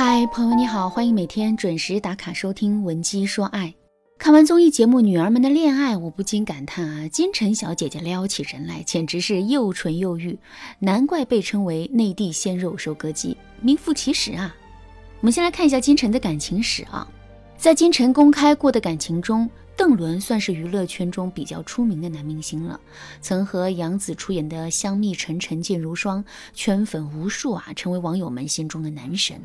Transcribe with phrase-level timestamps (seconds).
[0.00, 3.66] 嗨，朋友你好，欢迎每天准时打卡收听《闻鸡说爱》。
[4.16, 10.38] 看完综艺节目《女儿们的恋爱》，我不禁感叹啊，金晨小姐姐撩起人来，简直是又纯又欲，
[10.78, 14.54] 难怪被称为内地鲜肉收割机，名副其实啊。
[15.18, 17.04] 我们先来看一下金晨的感情史啊，
[17.56, 22.78] 在金晨公开过的感情中，邓伦算是娱乐圈中比较出名的男明星了，
[23.20, 26.24] 曾和杨紫出演的《香蜜沉沉烬如霜》
[26.54, 29.40] 圈粉无数啊，成为网友们心中的男神。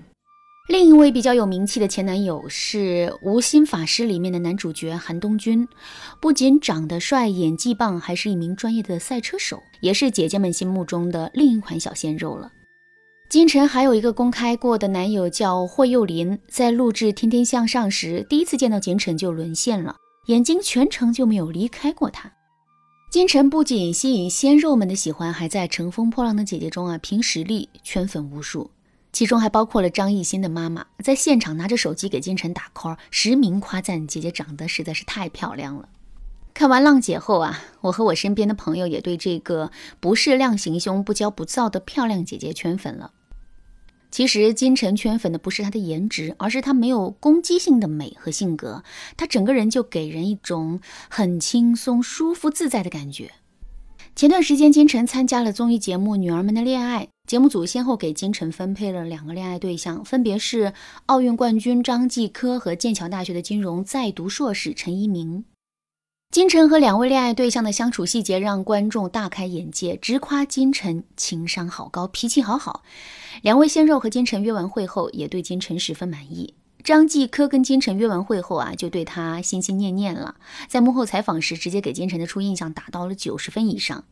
[0.70, 2.78] 另一位比较有名气的前男友是
[3.22, 5.68] 《无心法师》里面的男主角韩东君，
[6.22, 12.50] 不仅长得帅、演技棒，还是一名专业的赛车手，也是姐姐们心目中的另一款小鲜肉了。
[13.30, 22.32] 金晨还有一个公开过的男友叫霍幼林，在录制《天天向上》时，第一次见到金晨就沦陷了，眼睛全程就没有离开过他。
[23.12, 28.72] 金晨不仅吸引鲜肉们的喜欢，还在《乘风破浪的姐姐》中啊凭实力圈粉无数。
[29.14, 35.88] 其中还包括了张艺兴的妈妈，在现场拿着手机给金晨打 call，实名夸赞姐姐长得实在是太漂亮了。
[36.56, 43.12] 看完《浪姐》后啊，我和我身边的朋友也对这个不是量行凶、不骄不躁的漂亮姐姐圈粉了。
[44.10, 48.84] 其实金晨圈粉的不是她的颜值，而是她没有攻击性的美和性格，
[49.16, 53.32] 她整个人就给人一种很轻松、舒服、自在的感觉。
[54.16, 57.06] 前段时间，金晨参加了综艺节目《女儿们的恋爱》。
[57.28, 60.74] 节目组先后给金晨分配了两个恋爱对象，分别是
[61.06, 65.46] 奥运冠军张继科和剑桥大学的金融在读硕士陈一鸣。
[66.32, 72.84] 金晨和两位恋爱对象的相处细节让观众大开眼界，直夸金晨情商好高，脾气好好。
[73.42, 76.56] 两位鲜肉和金晨约完会后，也对金晨十分满意。
[76.84, 80.36] 张继科跟金晨约完会后啊，就对他心心念念了。
[80.68, 84.04] 在幕后采访时，直接给金晨的初印象打到了九十分以上。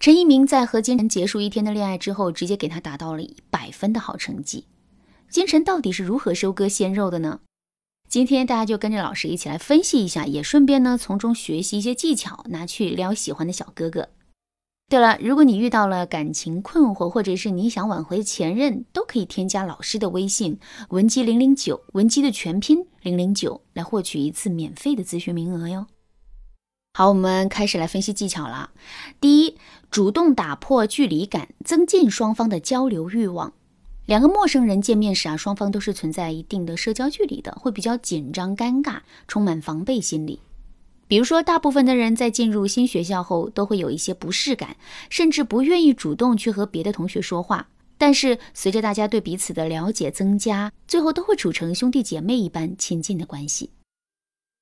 [0.00, 4.64] 陈一鸣在和金晨结束一天的恋爱之后，直接给他打到了一百分的好成绩。
[5.30, 7.38] 金晨到底是如何收割鲜肉的呢？
[8.08, 14.08] 今天大家就跟着老师一起来分析一下，也顺便呢从中学习一些技巧，拿去撩喜欢的小哥哥。
[14.90, 25.88] 对了，如果你遇到了感情困惑，或者是你想挽回前任，都可以添加老师的微信文姬零零九，文姬的全拼零零九，来获取一次免费的咨询名额哟。
[26.94, 28.70] 好，我们开始来分析技巧了。
[29.20, 29.58] 第一，
[29.90, 33.52] 主动打破距离感，增进双方的交流欲望。
[34.06, 40.40] 两个陌生人见面时啊，双方都是存在一定的社交距离的，会比较紧张、尴尬，充满防备心理。
[41.08, 44.76] 比如说，大部分的人在进入新学校后都会有一些不适感，
[45.08, 47.68] 甚至不愿意主动去和别的同学说话。
[47.96, 53.70] 但是随着大家对彼此的了解增加，最后都会处成兄弟姐妹一般亲近的关系。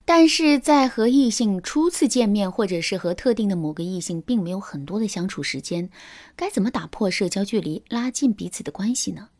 [0.06, 5.90] 但是在和异性初次见面，或者是和特定的某个异性并没有很多的相处时间，
[6.36, 9.30] 该怎么打破社交距离，拉近彼此的关系呢？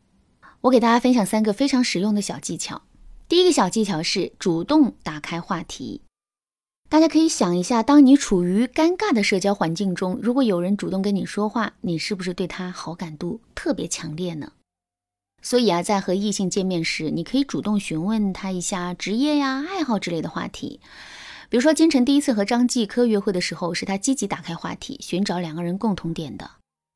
[0.59, 2.81] 我给大家分享三个非常实用的小技巧。
[3.29, 6.01] 第一个小技巧是主动打开话题。
[6.89, 14.53] 大家可以想一下，当你处于尴尬的社交环境中，如果有人主动跟你说话，你是不是对他好感度特别强烈呢？
[15.41, 20.79] 所以啊，在和异性见面时，你可以主动询问他一下职业呀、爱好之类的话题。
[21.49, 26.51] 比如说，金晨第一次和张继科约会的时候，是他积极打开话题，寻找两个人共同点的。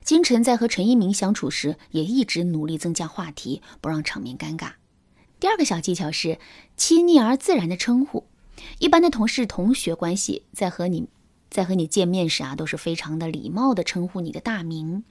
[0.06, 4.72] 金晨在和陈一鸣相处时，也一直努力增加话题，不让场面尴尬。
[5.38, 6.40] 第二个小技巧是
[6.78, 8.31] 亲昵而自然的称呼。
[8.82, 11.08] 一般的同事、同学关系，在和你，
[11.52, 15.04] 在和你见面时啊，都是非常的礼貌的称呼你的大名，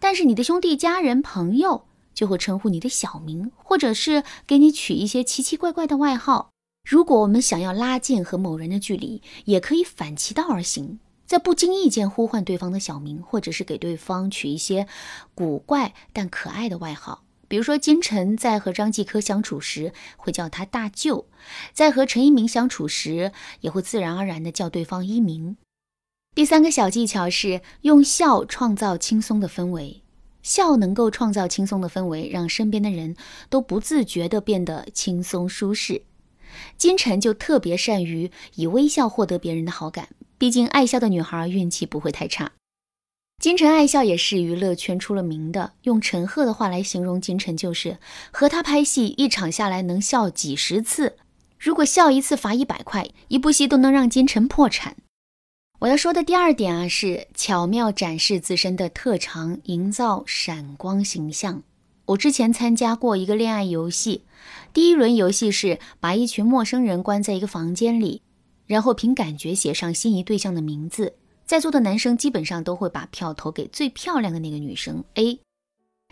[0.00, 6.50] 但是你的兄弟、家人、朋友就会称呼你的小名，或者是给你取一些奇奇怪怪的外号。
[6.84, 14.88] 如果我们想要拉近和某人的距离，也可以反其道而行，在不经意间呼唤对方的小名，或者是给对方取一些
[15.36, 17.23] 古怪但可爱的外号。
[17.54, 21.28] 比如说，金晨在和张继科相处时会叫他大舅，
[21.72, 25.56] 在和陈一鸣相处时也会自然而然的叫对方一鸣。
[26.34, 30.02] 第三个小技巧是用笑创造轻松的氛围，
[30.42, 33.14] 笑能够创造轻松的氛围，让身边的人
[33.48, 36.02] 都不自觉的变得轻松舒适。
[36.76, 42.50] 金晨就特别善于以微笑获得别人的好感，毕竟爱笑的女孩运气不会太差。
[43.44, 45.72] 金晨爱笑也是娱乐圈出了名的。
[45.82, 47.98] 用陈赫的话来形容金晨，就是
[48.30, 51.16] 和他拍戏一场下来能笑几十次。
[51.58, 54.96] 如果笑一次罚一百块，一部戏都能让金晨破产。
[55.80, 61.62] 我要说的第二点啊，是巧妙展示自身的特长，营造闪光形象。
[62.06, 64.22] 我之前参加过一个恋爱游戏，
[64.72, 68.22] 第一轮游戏是把一群陌生人关在一个房间里，
[68.66, 71.16] 然后凭感觉写上心仪对象的名字。
[71.46, 75.40] 在座的男生基本上都会把票投给最漂亮的那个女生 A，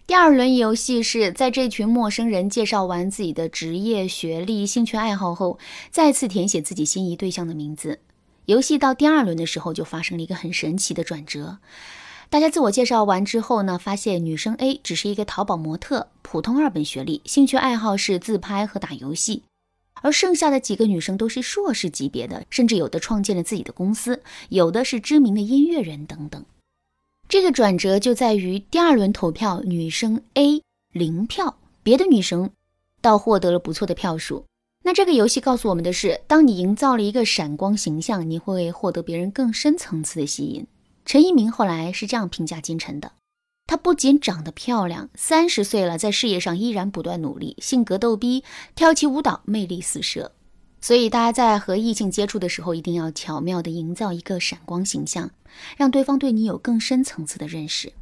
[0.07, 5.59] 第二轮游戏是在这群陌生人介绍完自己的职业、学历、兴趣爱好后，
[5.91, 8.01] 再次填写自己心仪对象的名字。
[8.47, 11.59] 游戏到第二轮的时候，就发生了一个很神奇的转折。
[12.29, 19.45] 大家自我介绍完之后呢，发现女生 A 只是一个淘宝模特，普通二本学历，兴趣爱好是自拍和打游戏。
[20.03, 26.45] 而剩下的几个女生都是硕士级别的，甚至有的创建了自己的公司，有的是知名的音乐人等等。
[27.29, 30.63] 这个转折就在于第二轮投票，女生 A
[30.93, 32.51] 零票，别的女生
[33.01, 34.45] 倒获得了不错的票数。
[34.85, 40.67] 那这个游戏告诉我们的是，当你营造了一个闪光形象，你会获得别人更深层次的吸引。
[41.05, 43.13] 陈一鸣后来是这样评价金晨的：
[43.73, 50.33] 她不仅长得漂亮，三十岁了，在事业上依然不断努力，性格逗逼，跳起舞蹈魅力四射。
[50.83, 55.31] 所以，大家在和异性接触的时候，一定要巧妙地营造一个闪光形象，
[55.79, 57.95] 让对方对你有更深层次的认识。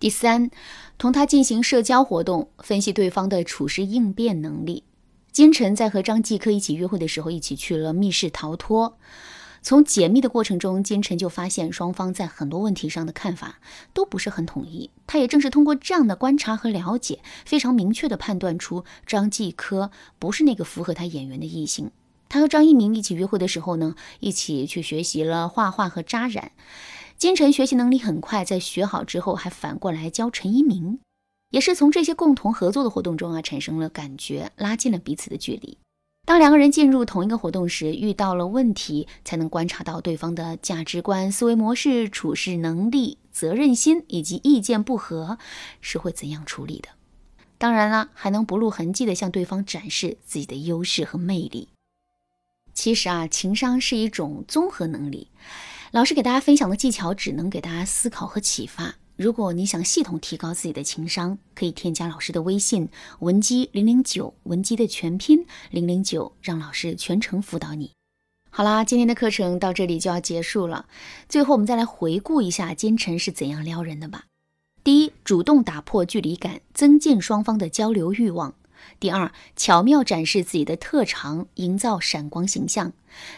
[0.00, 0.50] 第三，
[0.98, 4.82] 同他进行社交活动，分析对方的处事应变能力。
[5.30, 8.98] 金晨在和张继科一起约会的时候，一起去了密室逃脱。
[9.66, 13.58] 从解密的过程中，金晨就发现双方在很多问题上的看法
[13.92, 14.92] 都不是很统一。
[15.08, 19.90] 他也正是通过这样的观察和了解，非常明确地判断出张继科
[20.20, 21.90] 不是那个符合他眼缘的异性。
[22.28, 26.52] 他和张一鸣一起约会的时候呢，一起去学习了画画和扎染。
[27.18, 31.00] 金晨学习能力很快，在学好之后还反过来教陈一鸣。
[31.50, 35.76] 也是从这些共同合作的活动中啊，产生了感觉，拉近了彼此的距离。
[36.26, 45.38] 当两个人进入同一个活动时，遇到了问题，才能观察到对方的价值观、思维模式、处事能力、责任心以及意见不合
[45.80, 46.88] 是会怎样处理的。
[47.58, 51.68] 当然了，还能不露痕迹的向对方展示自己的优势和魅力。
[52.74, 55.28] 其实啊，情商是一种综合能力。
[55.92, 58.96] 老师给大家分享的技巧，只能给大家思考和启发。
[59.16, 62.90] 如果你想系统提高自己的情商，可以添加老师的微信
[63.20, 67.92] 文姬零零九，文姬的全拼零零九，让老师全程辅导你。
[68.50, 70.84] 好啦，今天的课程到这里就要结束了。
[71.30, 74.24] 最后，我们再来回顾一下金晨是怎样撩人的吧。
[74.84, 78.52] 第一，主动打破距离感，增进双方的交流欲望；
[79.00, 82.90] 第二，巧妙展示自己的特长，营造闪光形象；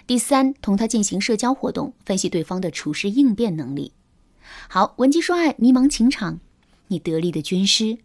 [0.09, 3.93] 第三，同他进行社交活动，分析对方的处事应变能力。
[4.69, 6.41] 好，文姬说爱，迷茫情场，
[6.89, 7.99] 你得力的军师。